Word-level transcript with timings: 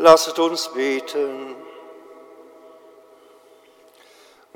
Lasset 0.00 0.38
uns 0.38 0.68
beten. 0.68 1.54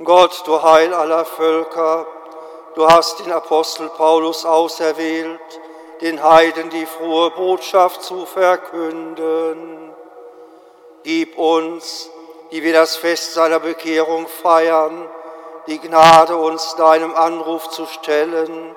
Gott, 0.02 0.42
du 0.46 0.62
Heil 0.62 0.94
aller 0.94 1.26
Völker, 1.26 2.06
du 2.74 2.88
hast 2.88 3.18
den 3.18 3.30
Apostel 3.30 3.90
Paulus 3.90 4.46
auserwählt, 4.46 5.60
den 6.00 6.22
Heiden 6.22 6.70
die 6.70 6.86
frohe 6.86 7.30
Botschaft 7.30 8.02
zu 8.02 8.24
verkünden. 8.24 9.92
Gib 11.02 11.36
uns, 11.36 12.08
die 12.50 12.62
wir 12.62 12.72
das 12.72 12.96
Fest 12.96 13.34
seiner 13.34 13.60
Bekehrung 13.60 14.26
feiern, 14.26 15.06
die 15.66 15.78
Gnade, 15.78 16.36
uns 16.38 16.74
deinem 16.76 17.14
Anruf 17.14 17.68
zu 17.68 17.84
stellen 17.84 18.74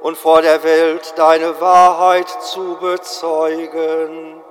und 0.00 0.16
vor 0.16 0.40
der 0.40 0.62
Welt 0.62 1.12
deine 1.16 1.60
Wahrheit 1.60 2.30
zu 2.42 2.78
bezeugen. 2.80 4.42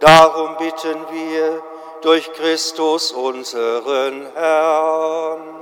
Darum 0.00 0.56
bitten 0.58 0.98
wir 1.10 1.62
durch 2.02 2.30
Christus 2.34 3.12
unseren 3.12 4.26
Herrn. 4.34 5.55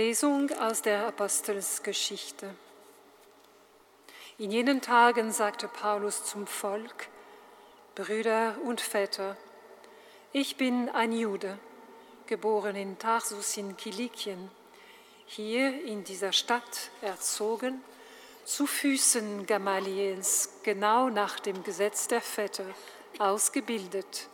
Lesung 0.00 0.50
aus 0.52 0.80
der 0.80 1.06
Apostelsgeschichte. 1.08 2.48
In 4.38 4.50
jenen 4.50 4.80
Tagen 4.80 5.30
sagte 5.30 5.68
Paulus 5.68 6.24
zum 6.24 6.46
Volk, 6.46 7.08
Brüder 7.94 8.56
und 8.64 8.80
Väter, 8.80 9.36
ich 10.32 10.56
bin 10.56 10.88
ein 10.88 11.12
Jude, 11.12 11.58
geboren 12.24 12.76
in 12.76 12.98
Tarsus 12.98 13.58
in 13.58 13.76
Kilikien, 13.76 14.50
hier 15.26 15.84
in 15.84 16.02
dieser 16.02 16.32
Stadt 16.32 16.90
erzogen, 17.02 17.84
zu 18.46 18.66
Füßen 18.66 19.44
Gamaliels, 19.44 20.60
genau 20.62 21.10
nach 21.10 21.40
dem 21.40 21.62
Gesetz 21.62 22.08
der 22.08 22.22
Väter, 22.22 22.64
ausgebildet, 23.18 24.30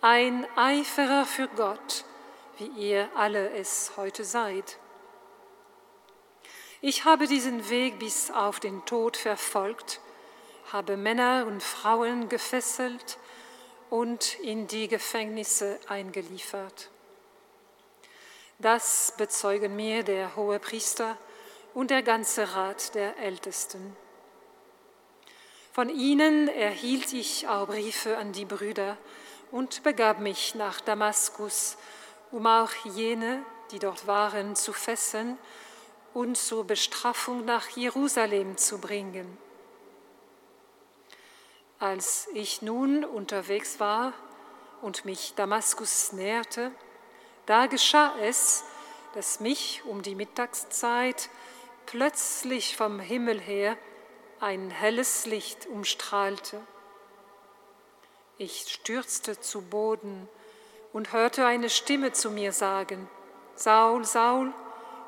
ein 0.00 0.44
Eiferer 0.56 1.26
für 1.26 1.46
Gott, 1.46 2.04
wie 2.58 2.88
ihr 2.88 3.08
alle 3.14 3.50
es 3.50 3.92
heute 3.96 4.24
seid. 4.24 4.78
Ich 6.82 7.06
habe 7.06 7.26
diesen 7.26 7.70
Weg 7.70 7.98
bis 7.98 8.30
auf 8.30 8.60
den 8.60 8.84
Tod 8.84 9.16
verfolgt, 9.16 10.00
habe 10.72 10.98
Männer 10.98 11.46
und 11.46 11.62
Frauen 11.62 12.28
gefesselt 12.28 13.16
und 13.88 14.38
in 14.40 14.66
die 14.66 14.86
Gefängnisse 14.86 15.78
eingeliefert. 15.88 16.90
Das 18.58 19.14
bezeugen 19.16 19.74
mir 19.74 20.02
der 20.02 20.36
hohe 20.36 20.58
Priester 20.58 21.16
und 21.72 21.90
der 21.90 22.02
ganze 22.02 22.54
Rat 22.54 22.94
der 22.94 23.16
Ältesten. 23.18 23.96
Von 25.72 25.88
ihnen 25.88 26.48
erhielt 26.48 27.12
ich 27.14 27.48
auch 27.48 27.68
Briefe 27.68 28.18
an 28.18 28.32
die 28.32 28.44
Brüder 28.44 28.98
und 29.50 29.82
begab 29.82 30.20
mich 30.20 30.54
nach 30.54 30.82
Damaskus, 30.82 31.78
um 32.32 32.46
auch 32.46 32.72
jene, 32.84 33.42
die 33.70 33.78
dort 33.78 34.06
waren, 34.06 34.56
zu 34.56 34.74
fesseln 34.74 35.38
und 36.16 36.38
zur 36.38 36.64
Bestrafung 36.64 37.44
nach 37.44 37.68
Jerusalem 37.68 38.56
zu 38.56 38.78
bringen. 38.78 39.36
Als 41.78 42.28
ich 42.32 42.62
nun 42.62 43.04
unterwegs 43.04 43.80
war 43.80 44.14
und 44.80 45.04
mich 45.04 45.34
Damaskus 45.34 46.12
näherte, 46.12 46.72
da 47.44 47.66
geschah 47.66 48.14
es, 48.18 48.64
dass 49.12 49.40
mich 49.40 49.82
um 49.84 50.00
die 50.00 50.14
Mittagszeit 50.14 51.28
plötzlich 51.84 52.78
vom 52.78 52.98
Himmel 52.98 53.38
her 53.38 53.76
ein 54.40 54.70
helles 54.70 55.26
Licht 55.26 55.66
umstrahlte. 55.66 56.62
Ich 58.38 58.72
stürzte 58.72 59.38
zu 59.38 59.60
Boden 59.60 60.30
und 60.94 61.12
hörte 61.12 61.44
eine 61.44 61.68
Stimme 61.68 62.12
zu 62.12 62.30
mir 62.30 62.52
sagen, 62.52 63.06
Saul, 63.54 64.06
Saul, 64.06 64.54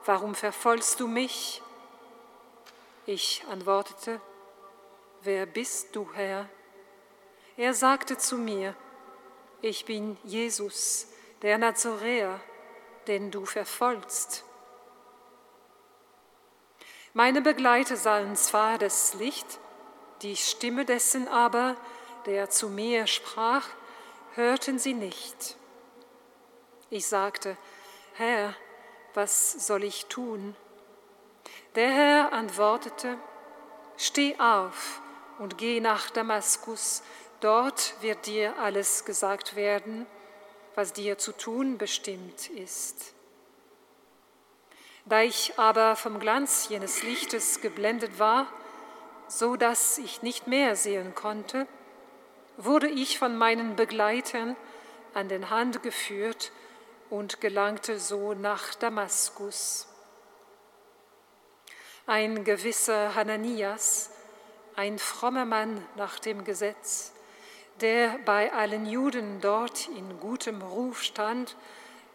warum 0.05 0.35
verfolgst 0.35 1.01
du 1.01 1.09
mich? 1.09 1.63
Ich 3.07 3.45
antwortete, 3.51 4.21
wer 5.23 5.47
bist 5.47 5.97
du, 5.97 6.09
Herr? 6.13 6.49
Er 7.57 7.75
sagte 7.75 8.19
zu 8.19 8.37
mir, 8.37 8.75
ich 9.61 9.85
bin 9.85 10.17
Jesus, 10.25 11.09
der 11.43 11.59
Nazoräer, 11.59 12.41
den 13.07 13.31
du 13.31 13.45
verfolgst. 13.45 14.45
Meine 17.15 17.41
Begleiter 17.41 17.97
sahen 17.97 18.37
zwar 18.37 18.79
das 18.79 19.15
Licht, 19.15 19.59
die 20.23 20.37
Stimme 20.37 20.85
dessen 20.85 21.27
aber, 21.27 21.77
der 22.27 22.51
zu 22.51 22.69
mir 22.69 23.07
sprach, 23.07 23.67
hörten 24.35 24.79
sie 24.79 24.95
nicht. 24.95 25.57
Ich 26.91 27.07
sagte, 27.07 27.57
Herr, 28.15 28.55
was 29.15 29.67
soll 29.67 29.85
ich 29.85 30.07
tun? 30.07 30.55
Der 31.75 31.91
Herr 31.91 32.33
antwortete, 32.33 33.19
Steh 33.97 34.37
auf 34.39 35.01
und 35.39 35.59
geh 35.59 35.81
nach 35.81 36.11
Damaskus, 36.11 37.03
dort 37.41 37.95
wird 38.01 38.27
dir 38.27 38.57
alles 38.59 39.05
gesagt 39.05 39.57
werden, 39.57 40.07
was 40.75 40.93
dir 40.93 41.19
zu 41.19 41.33
tun 41.33 41.79
bestimmt 41.79 42.49
ist. 42.51 43.15
Da 45.05 45.23
ich 45.23 45.59
aber 45.59 45.97
vom 45.97 46.21
Glanz 46.21 46.69
jenes 46.69 47.03
Lichtes 47.03 47.61
geblendet 47.61 48.19
war, 48.19 48.47
so 49.27 49.57
dass 49.57 49.99
ich 49.99 50.23
nicht 50.23 50.47
mehr 50.47 50.77
sehen 50.77 51.15
konnte, 51.15 51.67
wurde 52.57 52.89
ich 52.89 53.19
von 53.19 53.37
meinen 53.37 53.75
Begleitern 53.75 54.55
an 55.15 55.29
den 55.29 55.51
Hand 55.51 55.83
geführt 55.83 56.53
und 57.11 57.41
gelangte 57.41 57.99
so 57.99 58.35
nach 58.35 58.75
Damaskus. 58.75 59.87
Ein 62.07 62.45
gewisser 62.45 63.15
Hananias, 63.15 64.11
ein 64.77 64.99
frommer 64.99 65.45
Mann 65.45 65.87
nach 65.97 66.19
dem 66.19 66.45
Gesetz, 66.45 67.13
der 67.81 68.19
bei 68.25 68.53
allen 68.53 68.87
Juden 68.87 69.41
dort 69.41 69.89
in 69.89 70.21
gutem 70.21 70.63
Ruf 70.63 71.03
stand, 71.03 71.57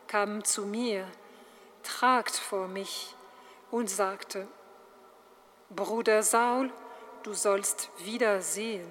kam 0.07 0.43
zu 0.43 0.65
mir, 0.65 1.07
tragt 1.83 2.35
vor 2.35 2.67
mich 2.67 3.15
und 3.71 3.89
sagte, 3.89 4.47
Bruder 5.69 6.21
Saul, 6.23 6.71
du 7.23 7.33
sollst 7.33 7.89
wieder 7.99 8.41
sehen. 8.41 8.87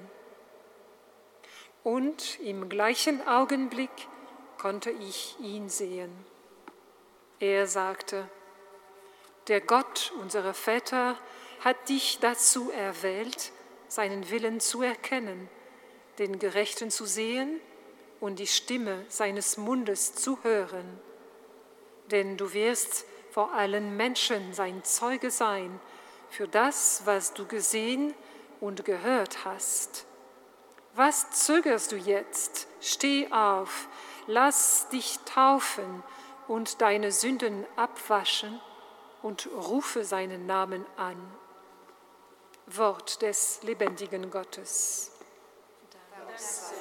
Und 1.85 2.41
im 2.41 2.69
gleichen 2.69 3.27
Augenblick 3.27 3.91
konnte 4.63 4.93
ich 4.93 5.35
ihn 5.41 5.69
sehen. 5.69 6.13
Er 7.41 7.67
sagte, 7.67 8.29
der 9.49 9.61
Gott 9.61 10.13
unserer 10.21 10.55
Väter 10.55 11.19
hat 11.59 11.89
dich 11.89 12.21
dazu 12.21 12.71
erwählt, 12.71 13.51
seinen 13.89 14.31
Willen 14.31 14.61
zu 14.61 14.83
erkennen, 14.83 15.49
den 16.21 16.39
Gerechten 16.39 16.93
zu 16.93 17.07
sehen 17.07 17.61
und 18.21 18.39
die 18.39 18.47
Stimme 18.47 19.05
seines 19.09 19.57
Mundes 19.57 20.15
zu 20.15 20.39
hören. 20.45 21.01
Denn 22.13 22.37
du 22.37 22.53
wirst 22.53 23.05
vor 23.33 23.53
allen 23.55 23.97
Menschen 23.97 24.55
sein 24.55 24.85
Zeuge 24.85 25.33
sein 25.33 25.81
für 26.31 26.47
das, 26.47 27.03
was 27.05 27.35
du 27.35 27.49
gesehen 27.49 28.15
und 28.61 28.85
gehört 28.85 29.45
hast. 29.45 30.07
Was 30.95 31.31
zögerst 31.33 31.91
du 31.91 31.97
jetzt? 31.97 32.69
Steh 32.81 33.27
auf, 33.33 33.89
lass 34.27 34.89
dich 34.89 35.19
taufen 35.25 36.03
und 36.49 36.81
deine 36.81 37.13
Sünden 37.13 37.67
abwaschen 37.77 38.61
und 39.23 39.49
rufe 39.55 40.05
seinen 40.05 40.47
Namen 40.47 40.85
an. 40.97 41.17
Wort 42.67 43.23
des 43.23 43.63
lebendigen 43.63 44.31
Gottes. 44.31 45.13
Dank 45.91 46.72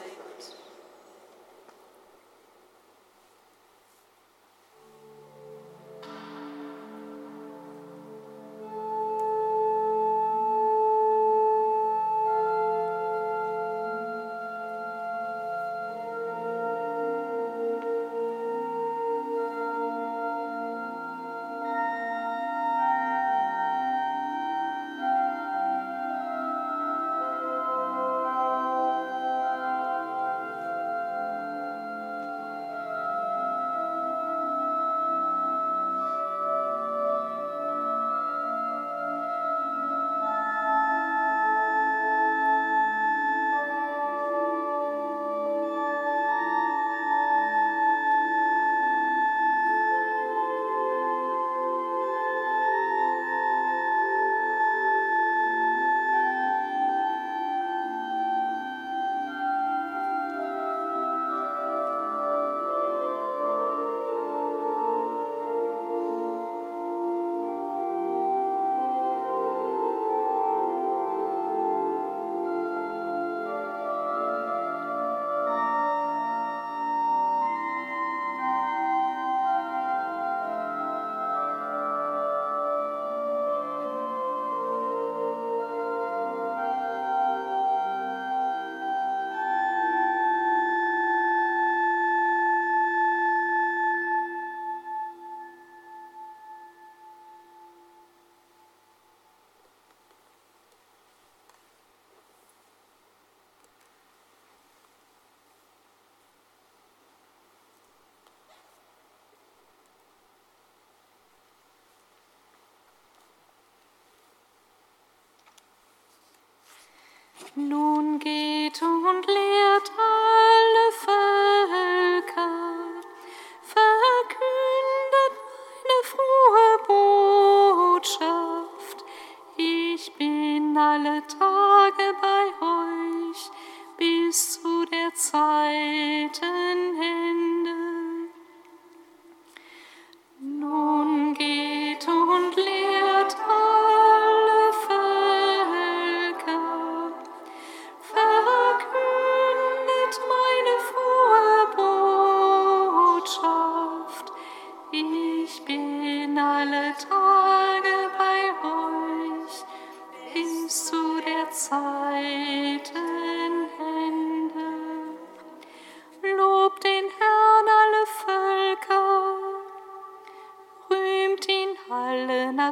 Nun 117.55 118.17
geht 118.19 118.81
und 118.81 119.27
lehrt 119.27 119.91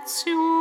alle 0.10 0.59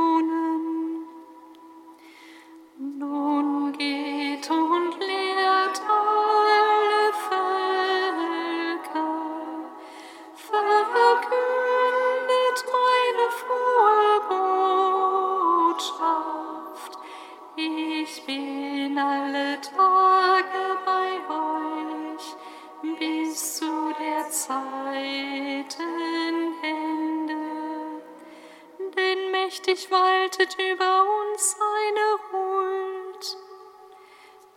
waltet 30.48 30.56
über 30.72 31.02
uns 31.02 31.56
seine 31.56 32.18
Huld. 32.30 33.36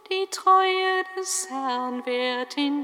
Die 0.10 0.28
Treue 0.30 1.04
des 1.18 1.50
Herrn 1.50 2.06
währt 2.06 2.58
in 2.58 2.81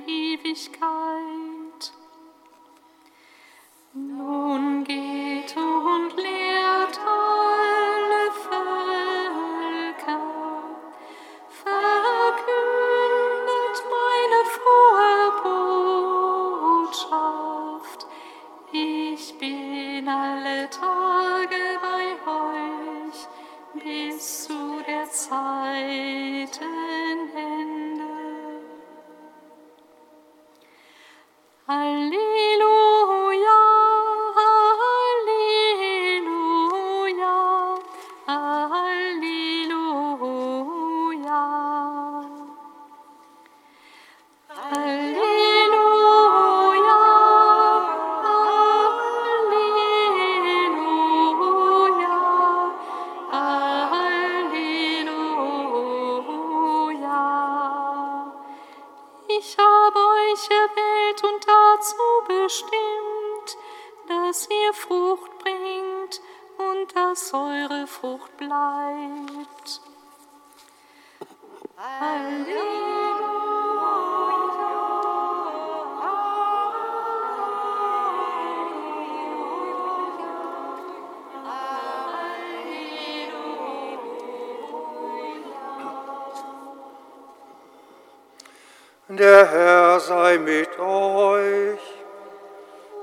Der 89.18 89.50
Herr 89.50 90.00
sei 90.00 90.38
mit 90.38 90.78
euch. 90.78 91.80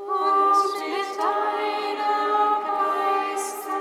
Und 0.06 0.78
mit 0.78 1.10
deinem 1.18 2.62
Geiste. 2.70 3.74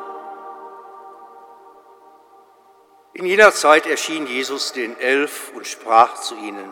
In 3.13 3.25
jener 3.25 3.51
Zeit 3.53 3.87
erschien 3.87 4.27
Jesus 4.27 4.71
den 4.71 4.99
Elf 4.99 5.51
und 5.55 5.65
sprach 5.65 6.13
zu 6.13 6.35
ihnen, 6.35 6.71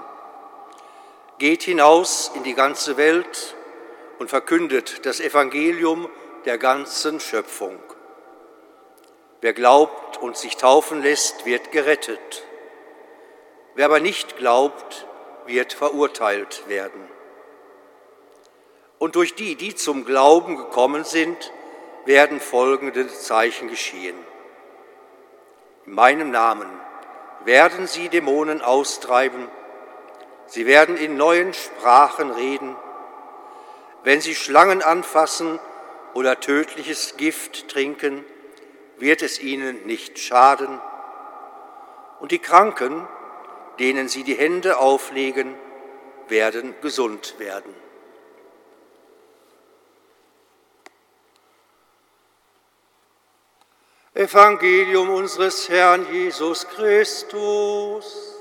Geht 1.39 1.63
hinaus 1.63 2.31
in 2.35 2.43
die 2.43 2.53
ganze 2.53 2.97
Welt 2.97 3.55
und 4.19 4.29
verkündet 4.29 5.05
das 5.05 5.21
Evangelium 5.21 6.09
der 6.43 6.57
ganzen 6.57 7.21
Schöpfung. 7.21 7.79
Wer 9.39 9.53
glaubt 9.53 10.17
und 10.17 10.35
sich 10.35 10.57
taufen 10.57 11.01
lässt, 11.01 11.45
wird 11.45 11.71
gerettet. 11.71 12.43
Wer 13.73 13.85
aber 13.85 14.01
nicht 14.01 14.35
glaubt, 14.35 15.07
wird 15.45 15.71
verurteilt 15.71 16.67
werden. 16.67 17.07
Und 18.97 19.15
durch 19.15 19.33
die, 19.33 19.55
die 19.55 19.75
zum 19.75 20.03
Glauben 20.03 20.57
gekommen 20.57 21.05
sind, 21.05 21.53
werden 22.03 22.41
folgende 22.41 23.07
Zeichen 23.07 23.69
geschehen. 23.69 24.17
In 25.85 25.93
meinem 25.93 26.31
Namen 26.31 26.69
werden 27.45 27.87
sie 27.87 28.09
Dämonen 28.09 28.61
austreiben, 28.61 29.47
sie 30.49 30.65
werden 30.65 30.97
in 30.97 31.17
neuen 31.17 31.53
Sprachen 31.53 32.31
reden, 32.31 32.75
wenn 34.03 34.21
sie 34.21 34.35
Schlangen 34.35 34.81
anfassen 34.81 35.59
oder 36.13 36.39
tödliches 36.39 37.17
Gift 37.17 37.67
trinken, 37.69 38.25
wird 38.97 39.21
es 39.21 39.39
ihnen 39.39 39.85
nicht 39.85 40.19
schaden. 40.19 40.79
Und 42.19 42.31
die 42.31 42.39
Kranken, 42.39 43.07
denen 43.79 44.09
sie 44.09 44.23
die 44.23 44.35
Hände 44.35 44.77
auflegen, 44.77 45.55
werden 46.27 46.75
gesund 46.81 47.35
werden. 47.39 47.73
Evangelium 54.13 55.09
unseres 55.09 55.69
Herrn 55.69 56.05
Jesus 56.11 56.67
Christus. 56.67 58.38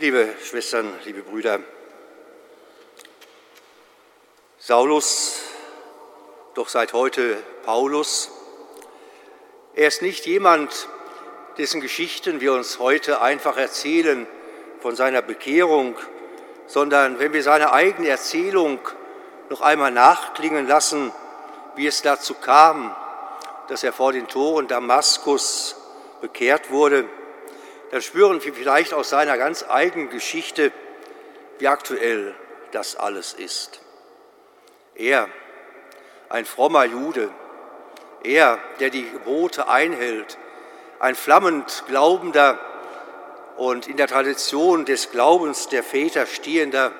Liebe 0.00 0.30
Schwestern, 0.42 0.90
liebe 1.04 1.20
Brüder, 1.20 1.60
Saulus, 4.58 5.42
doch 6.54 6.70
seit 6.70 6.94
heute 6.94 7.36
Paulus, 7.66 8.30
er 9.74 9.88
ist 9.88 10.00
nicht 10.00 10.24
jemand, 10.24 10.88
dessen 11.58 11.82
Geschichten 11.82 12.40
wir 12.40 12.54
uns 12.54 12.78
heute 12.78 13.20
einfach 13.20 13.58
erzählen, 13.58 14.26
von 14.80 14.96
seiner 14.96 15.20
Bekehrung, 15.20 15.98
sondern 16.66 17.18
wenn 17.18 17.34
wir 17.34 17.42
seine 17.42 17.74
eigene 17.74 18.08
Erzählung 18.08 18.78
noch 19.50 19.60
einmal 19.60 19.90
nachklingen 19.90 20.66
lassen, 20.66 21.12
wie 21.76 21.86
es 21.86 22.00
dazu 22.00 22.32
kam, 22.32 22.96
dass 23.68 23.84
er 23.84 23.92
vor 23.92 24.14
den 24.14 24.28
Toren 24.28 24.66
Damaskus 24.66 25.76
bekehrt 26.22 26.70
wurde, 26.70 27.06
dann 27.90 28.02
spüren 28.02 28.42
wir 28.42 28.54
vielleicht 28.54 28.94
aus 28.94 29.10
seiner 29.10 29.36
ganz 29.36 29.64
eigenen 29.68 30.10
Geschichte, 30.10 30.72
wie 31.58 31.68
aktuell 31.68 32.34
das 32.72 32.96
alles 32.96 33.32
ist. 33.32 33.80
Er, 34.94 35.28
ein 36.28 36.44
frommer 36.44 36.84
Jude, 36.84 37.30
er, 38.22 38.58
der 38.78 38.90
die 38.90 39.10
Gebote 39.10 39.68
einhält, 39.68 40.38
ein 41.00 41.14
flammend 41.14 41.84
glaubender 41.88 42.58
und 43.56 43.88
in 43.88 43.96
der 43.96 44.06
Tradition 44.06 44.84
des 44.84 45.10
Glaubens 45.10 45.68
der 45.68 45.82
Väter 45.82 46.26
stehender, 46.26 46.92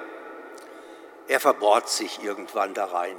er 1.29 1.39
verbohrt 1.39 1.89
sich 1.89 2.25
irgendwann 2.25 2.75
da 2.75 2.87
rein. 2.87 3.17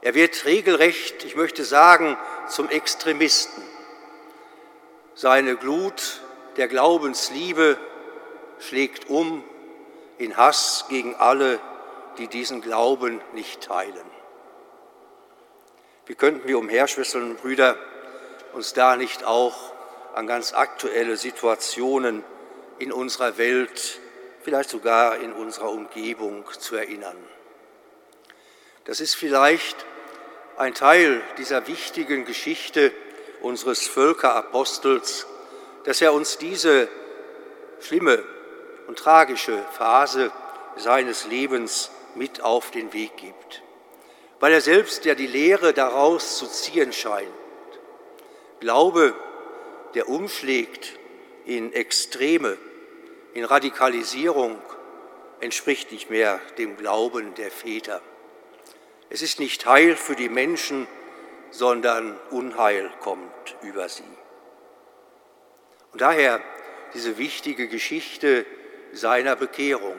Er 0.00 0.14
wird 0.14 0.46
regelrecht, 0.46 1.24
ich 1.24 1.36
möchte 1.36 1.64
sagen, 1.64 2.16
zum 2.48 2.70
Extremisten. 2.70 3.62
Seine 5.14 5.56
Glut 5.56 6.22
der 6.56 6.68
Glaubensliebe 6.68 7.78
schlägt 8.58 9.08
um 9.08 9.44
in 10.18 10.36
Hass 10.36 10.86
gegen 10.88 11.14
alle, 11.14 11.58
die 12.18 12.28
diesen 12.28 12.60
Glauben 12.60 13.20
nicht 13.32 13.62
teilen. 13.62 14.04
Wie 16.06 16.14
könnten 16.14 16.46
wir 16.46 16.58
umher, 16.58 16.88
Schwestern 16.88 17.30
und 17.30 17.40
Brüder, 17.40 17.76
uns 18.52 18.72
da 18.72 18.96
nicht 18.96 19.24
auch 19.24 19.72
an 20.14 20.26
ganz 20.26 20.52
aktuelle 20.52 21.16
Situationen 21.16 22.22
in 22.78 22.92
unserer 22.92 23.38
Welt, 23.38 24.00
vielleicht 24.42 24.70
sogar 24.70 25.16
in 25.16 25.32
unserer 25.32 25.70
Umgebung 25.70 26.44
zu 26.58 26.76
erinnern? 26.76 27.16
Das 28.84 29.00
ist 29.00 29.14
vielleicht 29.14 29.86
ein 30.56 30.74
Teil 30.74 31.22
dieser 31.38 31.66
wichtigen 31.68 32.24
Geschichte 32.24 32.92
unseres 33.40 33.86
Völkerapostels, 33.86 35.26
dass 35.84 36.00
er 36.00 36.12
uns 36.12 36.38
diese 36.38 36.88
schlimme 37.80 38.22
und 38.86 38.98
tragische 38.98 39.58
Phase 39.72 40.30
seines 40.76 41.26
Lebens 41.26 41.90
mit 42.14 42.42
auf 42.42 42.70
den 42.70 42.92
Weg 42.92 43.16
gibt, 43.16 43.62
weil 44.40 44.52
er 44.52 44.60
selbst 44.60 45.04
ja 45.04 45.14
die 45.14 45.26
Lehre 45.26 45.72
daraus 45.72 46.38
zu 46.38 46.46
ziehen 46.46 46.92
scheint. 46.92 47.28
Glaube, 48.60 49.14
der 49.94 50.08
umschlägt 50.08 50.98
in 51.44 51.72
Extreme, 51.72 52.56
in 53.34 53.44
Radikalisierung, 53.44 54.60
entspricht 55.40 55.90
nicht 55.90 56.10
mehr 56.10 56.40
dem 56.58 56.76
Glauben 56.76 57.34
der 57.34 57.50
Väter. 57.50 58.00
Es 59.10 59.22
ist 59.22 59.40
nicht 59.40 59.66
Heil 59.66 59.96
für 59.96 60.14
die 60.14 60.28
Menschen, 60.28 60.86
sondern 61.50 62.18
Unheil 62.30 62.90
kommt 63.00 63.56
über 63.62 63.88
sie. 63.88 64.04
Und 65.92 66.00
daher 66.00 66.40
diese 66.94 67.18
wichtige 67.18 67.68
Geschichte 67.68 68.46
seiner 68.92 69.36
Bekehrung. 69.36 69.96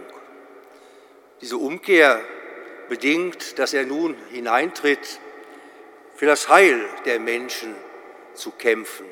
Diese 1.42 1.58
Umkehr 1.58 2.22
bedingt, 2.90 3.58
dass 3.60 3.74
er 3.74 3.86
nun 3.86 4.16
hineintritt, 4.30 5.20
für 6.16 6.26
das 6.28 6.48
Heil 6.48 6.80
der 7.06 7.20
Menschen 7.20 7.76
zu 8.36 8.52
kämpfen, 8.52 9.06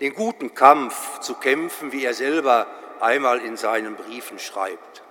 den 0.00 0.12
guten 0.14 0.54
Kampf 0.54 1.20
zu 1.20 1.34
kämpfen, 1.34 1.92
wie 1.92 2.04
er 2.04 2.14
selber 2.14 2.66
einmal 3.00 3.40
in 3.40 3.56
seinen 3.56 3.94
Briefen 3.94 4.38
schreibt. 4.38 5.02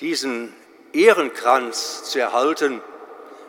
Diesen 0.00 0.54
Ehrenkranz 0.92 2.04
zu 2.04 2.18
erhalten, 2.18 2.80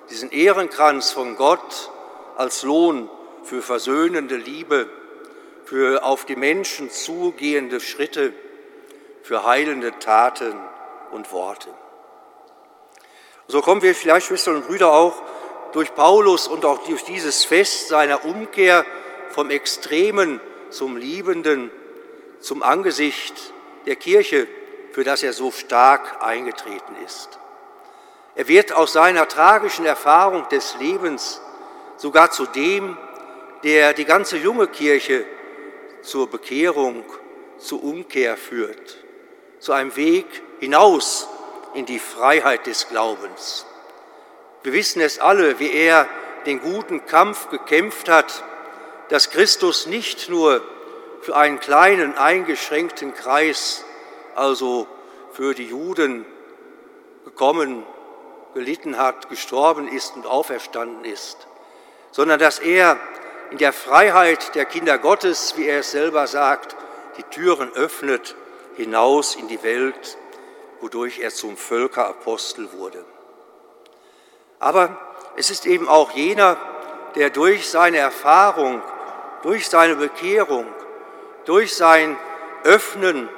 diesen 0.10 0.32
Ehrenkranz 0.32 1.12
von 1.12 1.36
Gott 1.36 1.90
als 2.36 2.64
Lohn 2.64 3.10
für 3.44 3.62
versöhnende 3.62 4.36
Liebe, 4.36 4.90
für 5.66 6.04
auf 6.04 6.26
die 6.26 6.36
Menschen 6.36 6.90
zugehende 6.90 7.80
Schritte, 7.80 8.34
für 9.24 9.46
heilende 9.46 9.98
Taten 10.00 10.56
und 11.12 11.32
Worte. 11.32 11.70
So 13.48 13.62
kommen 13.62 13.82
wir 13.82 13.94
vielleicht, 13.94 14.28
Schwestern 14.28 14.56
und 14.56 14.68
Brüder, 14.68 14.92
auch 14.92 15.22
durch 15.74 15.94
Paulus 15.94 16.48
und 16.48 16.66
auch 16.66 16.86
durch 16.86 17.04
dieses 17.04 17.44
Fest 17.44 17.90
seiner 17.90 18.24
Umkehr 18.26 18.86
vom 19.30 19.50
Extremen 19.50 20.40
zum 20.70 20.98
Liebenden, 20.98 21.72
zum 22.40 22.64
Angesicht 22.64 23.54
der 23.86 23.96
Kirche 23.96 24.48
für 24.96 25.04
das 25.04 25.24
er 25.24 25.34
so 25.34 25.52
stark 25.52 26.24
eingetreten 26.24 26.96
ist. 27.06 27.38
Er 28.34 28.48
wird 28.48 28.72
aus 28.72 28.94
seiner 28.94 29.28
tragischen 29.28 29.86
Erfahrung 29.86 30.48
des 30.48 30.78
Lebens 30.80 31.42
sogar 31.98 32.32
zu 32.32 32.46
dem, 32.46 32.98
der 33.64 33.92
die 33.92 34.06
ganze 34.06 34.38
junge 34.38 34.68
Kirche 34.68 35.26
zur 36.06 36.30
Bekehrung, 36.30 37.04
zur 37.58 37.84
Umkehr 37.84 38.38
führt, 38.38 38.98
zu 39.60 39.74
einem 39.74 39.96
Weg 39.96 40.26
hinaus 40.60 41.28
in 41.74 41.86
die 41.86 42.00
Freiheit 42.00 42.68
des 42.68 42.88
Glaubens. 42.88 43.66
Wir 44.64 44.74
wissen 44.74 45.02
es 45.02 45.20
alle, 45.20 45.60
wie 45.60 45.72
er 45.72 46.08
den 46.46 46.62
guten 46.62 47.06
Kampf 47.06 47.50
gekämpft 47.50 48.08
hat, 48.08 48.44
dass 49.10 49.30
Christus 49.30 49.88
nicht 49.88 50.30
nur 50.30 50.62
für 51.22 51.36
einen 51.36 51.60
kleinen, 51.60 52.16
eingeschränkten 52.16 53.14
Kreis 53.14 53.84
also 54.36 54.88
für 55.34 55.54
die 55.54 55.68
Juden 55.68 56.26
gekommen, 57.26 57.84
gelitten 58.54 58.98
hat, 58.98 59.30
gestorben 59.30 59.88
ist 59.88 60.16
und 60.16 60.26
auferstanden 60.26 61.04
ist, 61.04 61.48
sondern 62.12 62.40
dass 62.40 62.60
er 62.60 62.98
in 63.52 63.58
der 63.58 63.74
Freiheit 63.74 64.56
der 64.56 64.66
Kinder 64.66 64.98
Gottes, 64.98 65.56
wie 65.58 65.68
er 65.68 65.80
es 65.80 65.92
selber 65.92 66.28
sagt, 66.28 66.76
die 67.18 67.24
Türen 67.24 67.72
öffnet 67.74 68.36
hinaus 68.76 69.36
in 69.36 69.48
die 69.48 69.64
Welt, 69.64 70.18
wodurch 70.82 71.20
er 71.20 71.32
zum 71.32 71.58
Völkerapostel 71.58 72.72
wurde. 72.74 73.06
Aber 74.60 74.98
es 75.38 75.50
ist 75.50 75.66
eben 75.66 75.88
auch 75.88 76.12
jener, 76.12 76.58
der 77.16 77.30
durch 77.30 77.70
seine 77.70 77.98
Erfahrung, 77.98 78.82
durch 79.44 79.70
seine 79.70 79.96
Bekehrung, 79.96 80.66
durch 81.46 81.76
sein 81.76 82.18
Öffnen 82.64 83.30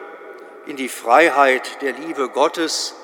in 0.66 0.78
die 0.78 0.90
Freiheit 0.90 1.82
der 1.82 1.94
Liebe 1.94 2.30
Gottes 2.30 2.96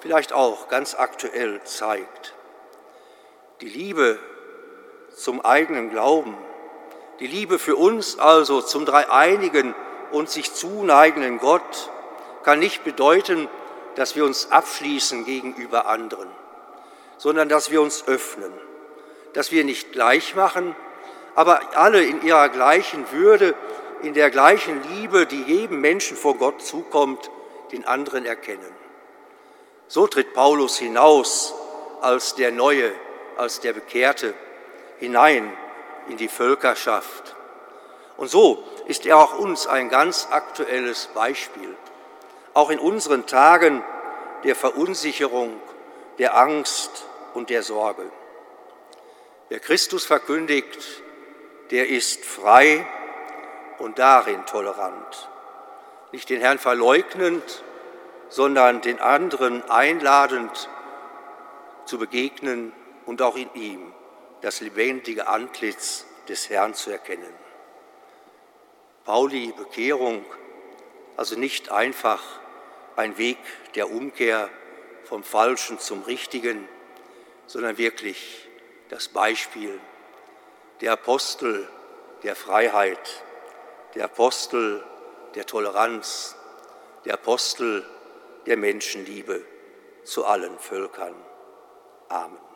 vielleicht 0.00 0.32
auch 0.32 0.68
ganz 0.68 0.94
aktuell 0.94 1.62
zeigt. 1.64 2.34
Die 3.60 3.68
Liebe 3.68 4.18
zum 5.14 5.44
eigenen 5.44 5.90
Glauben, 5.90 6.36
die 7.20 7.26
Liebe 7.26 7.58
für 7.58 7.76
uns 7.76 8.18
also 8.18 8.60
zum 8.60 8.84
dreieinigen 8.84 9.74
und 10.10 10.28
sich 10.28 10.52
zuneigenden 10.52 11.38
Gott 11.38 11.90
kann 12.42 12.58
nicht 12.58 12.84
bedeuten, 12.84 13.48
dass 13.94 14.16
wir 14.16 14.24
uns 14.24 14.50
abschließen 14.50 15.24
gegenüber 15.24 15.86
anderen, 15.86 16.28
sondern 17.16 17.48
dass 17.48 17.70
wir 17.70 17.80
uns 17.80 18.06
öffnen, 18.08 18.52
dass 19.32 19.52
wir 19.52 19.64
nicht 19.64 19.92
gleich 19.92 20.34
machen, 20.34 20.74
aber 21.34 21.60
alle 21.76 22.04
in 22.04 22.22
ihrer 22.22 22.48
gleichen 22.48 23.10
Würde 23.12 23.54
in 24.02 24.14
der 24.14 24.30
gleichen 24.30 24.82
Liebe, 24.94 25.26
die 25.26 25.42
jedem 25.42 25.80
Menschen 25.80 26.16
vor 26.16 26.36
Gott 26.36 26.62
zukommt, 26.62 27.30
den 27.72 27.86
anderen 27.86 28.26
erkennen. 28.26 28.60
So 29.88 30.06
tritt 30.06 30.34
Paulus 30.34 30.78
hinaus 30.78 31.54
als 32.02 32.34
der 32.34 32.52
Neue, 32.52 32.92
als 33.36 33.60
der 33.60 33.72
Bekehrte, 33.72 34.34
hinein 34.98 35.52
in 36.08 36.16
die 36.16 36.28
Völkerschaft. 36.28 37.34
Und 38.16 38.28
so 38.28 38.62
ist 38.86 39.06
er 39.06 39.18
auch 39.18 39.38
uns 39.38 39.66
ein 39.66 39.88
ganz 39.88 40.28
aktuelles 40.30 41.08
Beispiel, 41.14 41.76
auch 42.52 42.70
in 42.70 42.78
unseren 42.78 43.26
Tagen 43.26 43.82
der 44.44 44.54
Verunsicherung, 44.54 45.60
der 46.18 46.36
Angst 46.36 47.06
und 47.34 47.50
der 47.50 47.62
Sorge. 47.62 48.10
Wer 49.48 49.58
Christus 49.58 50.06
verkündigt, 50.06 51.02
der 51.70 51.88
ist 51.88 52.24
frei 52.24 52.86
und 53.78 53.98
darin 53.98 54.46
tolerant. 54.46 55.28
Nicht 56.12 56.30
den 56.30 56.40
Herrn 56.40 56.58
verleugnend, 56.58 57.64
sondern 58.28 58.80
den 58.80 59.00
anderen 59.00 59.68
einladend 59.68 60.68
zu 61.84 61.98
begegnen 61.98 62.72
und 63.06 63.20
auch 63.22 63.36
in 63.36 63.52
ihm 63.54 63.92
das 64.44 64.60
lebendige 64.60 65.26
Antlitz 65.26 66.04
des 66.28 66.50
Herrn 66.50 66.74
zu 66.74 66.90
erkennen. 66.90 67.32
Pauli 69.06 69.54
Bekehrung, 69.56 70.22
also 71.16 71.38
nicht 71.38 71.70
einfach 71.70 72.22
ein 72.94 73.16
Weg 73.16 73.38
der 73.74 73.90
Umkehr 73.90 74.50
vom 75.04 75.24
Falschen 75.24 75.78
zum 75.78 76.02
Richtigen, 76.02 76.68
sondern 77.46 77.78
wirklich 77.78 78.46
das 78.90 79.08
Beispiel 79.08 79.80
der 80.82 80.92
Apostel 80.92 81.66
der 82.22 82.36
Freiheit, 82.36 83.24
der 83.94 84.04
Apostel 84.04 84.84
der 85.36 85.46
Toleranz, 85.46 86.36
der 87.06 87.14
Apostel 87.14 87.88
der 88.44 88.58
Menschenliebe 88.58 89.42
zu 90.02 90.26
allen 90.26 90.58
Völkern. 90.58 91.14
Amen. 92.10 92.53